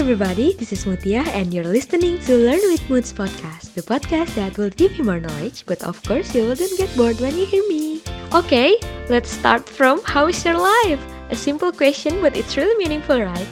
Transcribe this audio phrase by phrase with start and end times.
[0.00, 4.56] everybody, this is Mutia and you're listening to Learn with Muth's podcast, the podcast that
[4.56, 7.62] will give you more knowledge, but of course you wouldn't get bored when you hear
[7.68, 8.00] me.
[8.32, 11.04] Okay, let's start from how is your life?
[11.28, 13.46] A simple question, but it's really meaningful, right?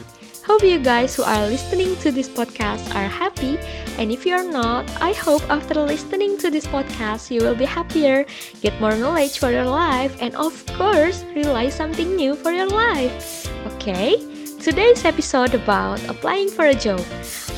[0.47, 3.59] Hope you guys who are listening to this podcast are happy.
[3.99, 8.25] And if you're not, I hope after listening to this podcast, you will be happier,
[8.63, 13.45] get more knowledge for your life, and of course, realize something new for your life.
[13.75, 14.28] Okay?
[14.59, 17.01] Today's episode about applying for a job.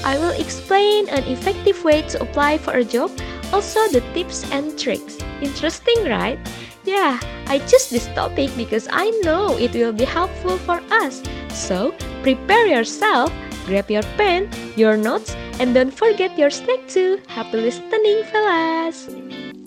[0.04, 3.10] I will explain an effective way to apply for a job,
[3.54, 5.16] also the tips and tricks.
[5.40, 6.38] Interesting, right?
[6.84, 11.22] Yeah, I choose this topic because I know it will be helpful for us.
[11.48, 13.32] So, prepare yourself,
[13.64, 17.18] grab your pen, your notes, and don't forget your snack too.
[17.28, 19.08] Happy listening, fellas!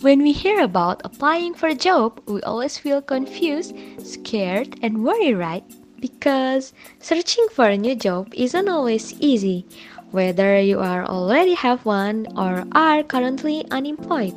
[0.02, 3.74] When we hear about applying for a job, we always feel confused,
[4.06, 5.64] scared, and worried, right?
[6.04, 9.66] Because searching for a new job isn't always easy,
[10.12, 14.36] whether you are already have one or are currently unemployed.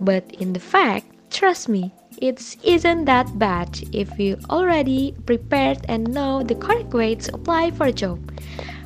[0.00, 6.14] But in the fact, trust me, it isn't that bad if you already prepared and
[6.14, 8.22] know the correct way to apply for a job.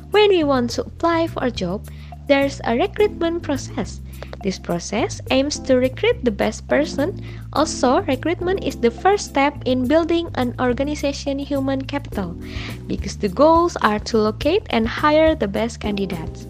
[0.09, 1.85] When we want to apply for a job,
[2.27, 4.01] there's a recruitment process.
[4.43, 7.23] This process aims to recruit the best person.
[7.53, 12.37] Also, recruitment is the first step in building an organization human capital
[12.85, 16.47] because the goals are to locate and hire the best candidates.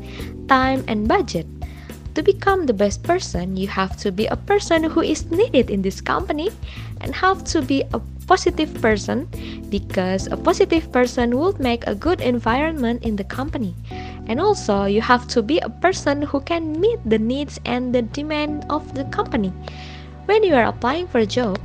[0.48, 1.48] Time and budget
[2.18, 5.84] to become the best person, you have to be a person who is needed in
[5.84, 6.50] this company
[7.02, 9.30] and have to be a positive person
[9.70, 13.76] because a positive person will make a good environment in the company.
[14.28, 18.02] And also, you have to be a person who can meet the needs and the
[18.02, 19.52] demand of the company.
[20.26, 21.60] When you are applying for a job,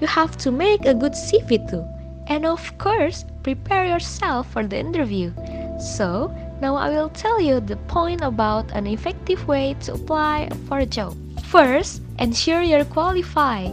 [0.00, 1.84] you have to make a good CV too.
[2.26, 5.32] And of course, prepare yourself for the interview.
[5.78, 10.78] So, now I will tell you the point about an effective way to apply for
[10.78, 11.16] a job.
[11.46, 13.72] First, ensure you're qualified.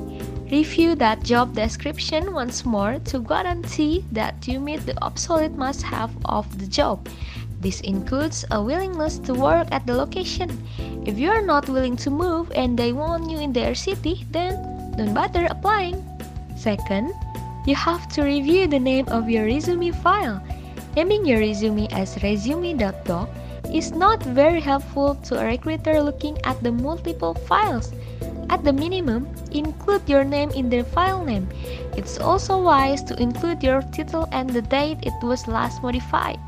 [0.52, 6.46] Review that job description once more to guarantee that you meet the absolute must-have of
[6.58, 7.08] the job.
[7.60, 10.48] This includes a willingness to work at the location.
[11.06, 14.56] If you are not willing to move and they want you in their city, then
[14.96, 16.00] don't bother applying.
[16.56, 17.12] Second,
[17.66, 20.42] you have to review the name of your resume file.
[20.96, 23.30] Naming your resume as resume.doc
[23.74, 27.92] is not very helpful to a recruiter looking at the multiple files.
[28.50, 31.48] At the minimum, include your name in the file name.
[31.96, 36.40] It's also wise to include your title and the date it was last modified.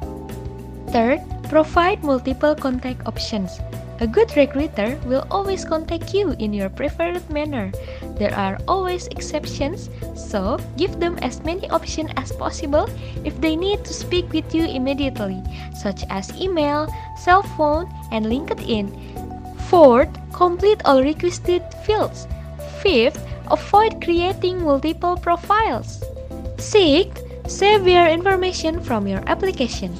[0.92, 3.60] Third, provide multiple contact options.
[4.02, 7.72] A good recruiter will always contact you in your preferred manner.
[8.18, 12.90] There are always exceptions, so give them as many options as possible
[13.24, 15.40] if they need to speak with you immediately,
[15.78, 18.92] such as email, cell phone, and LinkedIn.
[19.70, 22.28] Fourth, complete all requested fields.
[22.82, 26.04] Fifth, avoid creating multiple profiles.
[26.58, 29.94] Sixth, save your information from your application.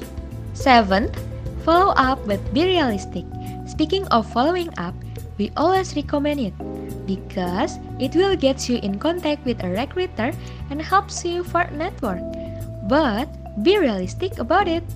[0.62, 1.18] Seventh,
[1.66, 3.26] follow up but be realistic.
[3.66, 4.94] Speaking of following up,
[5.34, 6.54] we always recommend it
[7.02, 10.30] because it will get you in contact with a recruiter
[10.70, 12.22] and helps you for network.
[12.86, 13.26] But
[13.66, 14.86] be realistic about it.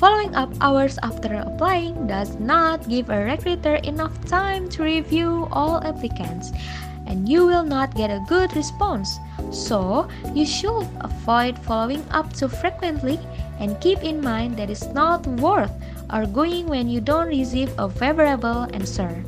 [0.00, 5.84] Following up hours after applying does not give a recruiter enough time to review all
[5.84, 6.56] applicants
[7.04, 9.20] and you will not get a good response.
[9.52, 13.20] So, you should avoid following up too frequently
[13.60, 15.70] and keep in mind that it's not worth
[16.08, 19.22] arguing when you don't receive a favorable answer.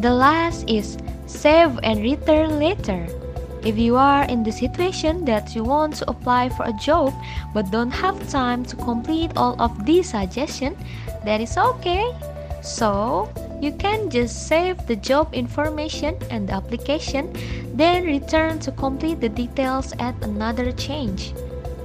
[0.00, 3.06] The last is save and return later.
[3.64, 7.14] If you are in the situation that you want to apply for a job
[7.54, 10.78] but don't have time to complete all of these suggestions,
[11.24, 12.06] that is okay.
[12.62, 13.30] So,
[13.60, 17.34] you can just save the job information and the application,
[17.74, 21.34] then return to complete the details at another change.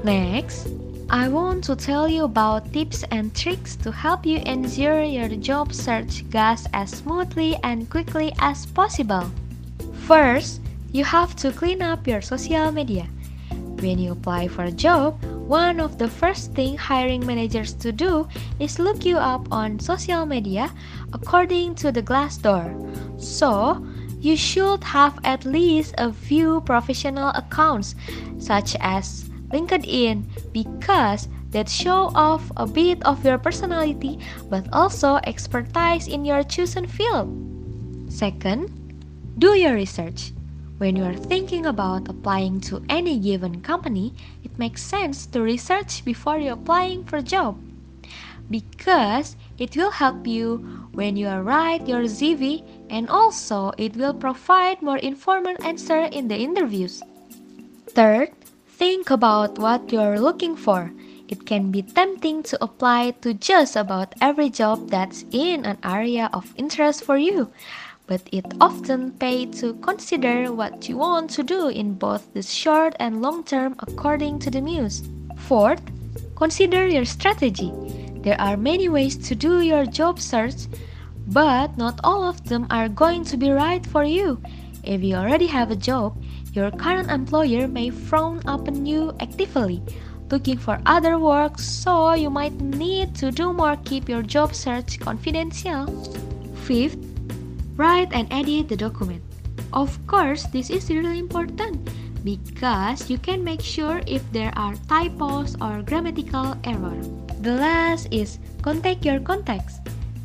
[0.03, 0.67] Next,
[1.09, 5.73] I want to tell you about tips and tricks to help you ensure your job
[5.73, 9.29] search goes as smoothly and quickly as possible.
[10.07, 10.61] First,
[10.91, 13.07] you have to clean up your social media.
[13.81, 15.19] When you apply for a job,
[15.53, 18.27] one of the first thing hiring managers to do
[18.57, 20.73] is look you up on social media
[21.13, 22.73] according to the Glassdoor.
[23.21, 23.77] So,
[24.17, 27.93] you should have at least a few professional accounts
[28.39, 34.17] such as LinkedIn because that show off a bit of your personality
[34.49, 37.29] but also expertise in your chosen field.
[38.09, 38.73] Second,
[39.37, 40.33] do your research.
[40.83, 44.11] When you are thinking about applying to any given company,
[44.43, 47.55] it makes sense to research before you applying for a job.
[48.51, 50.59] because it will help you
[50.91, 56.35] when you write your CV and also it will provide more informal answer in the
[56.35, 57.01] interviews.
[57.87, 58.35] Third,
[58.67, 60.91] think about what you're looking for.
[61.29, 66.29] It can be tempting to apply to just about every job that's in an area
[66.33, 67.47] of interest for you,
[68.07, 72.95] but it often pays to consider what you want to do in both the short
[72.99, 75.03] and long term according to the muse.
[75.37, 75.81] Fourth,
[76.35, 77.71] consider your strategy.
[78.21, 80.67] There are many ways to do your job search,
[81.27, 84.41] but not all of them are going to be right for you.
[84.83, 86.21] If you already have a job,
[86.53, 89.81] your current employer may frown upon you actively
[90.33, 94.99] looking for other work, so you might need to do more keep your job search
[94.99, 95.85] confidential.
[96.65, 96.97] Fifth,
[97.75, 99.23] write and edit the document.
[99.73, 101.89] Of course, this is really important
[102.23, 107.01] because you can make sure if there are typos or grammatical error.
[107.41, 109.79] The last is contact your contacts.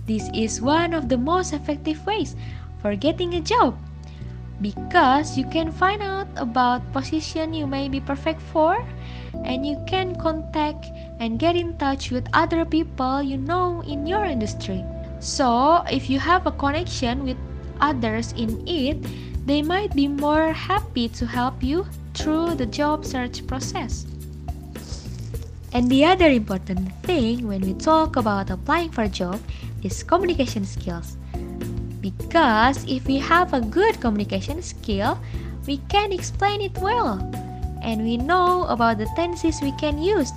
[0.07, 2.37] This is one of the most effective ways
[2.81, 3.77] for getting a job
[4.61, 8.79] because you can find out about position you may be perfect for
[9.45, 10.87] and you can contact
[11.21, 14.85] and get in touch with other people you know in your industry.
[15.21, 17.37] So, if you have a connection with
[17.81, 18.99] others in it,
[19.47, 24.07] they might be more happy to help you through the job search process.
[25.73, 29.41] And the other important thing when we talk about applying for a job
[29.83, 31.17] is communication skills.
[32.01, 35.19] Because if we have a good communication skill,
[35.67, 37.21] we can explain it well
[37.83, 40.33] and we know about the tenses we can use.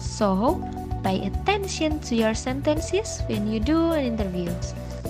[0.00, 0.58] So,
[1.02, 4.50] pay attention to your sentences when you do an interview.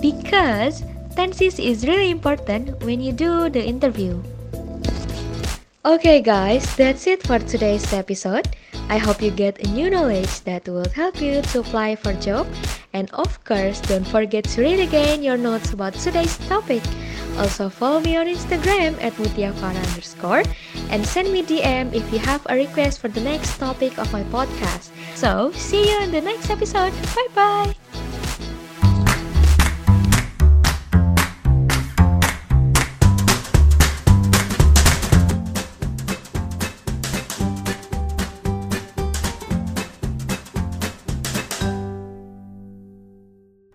[0.01, 0.83] Because
[1.15, 4.21] tenses is really important when you do the interview.
[5.85, 8.47] Okay guys, that's it for today's episode.
[8.89, 12.47] I hope you get a new knowledge that will help you to apply for job.
[12.93, 16.83] And of course, don't forget to read again your notes about today's topic.
[17.37, 20.43] Also follow me on Instagram at mutiafara underscore
[20.89, 24.23] and send me DM if you have a request for the next topic of my
[24.29, 24.93] podcast.
[25.15, 26.93] So, see you in the next episode.
[27.15, 27.82] Bye bye!